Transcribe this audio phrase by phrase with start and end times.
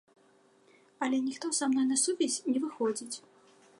[1.07, 3.13] Але ніхто са мной на сувязь не выходзіць.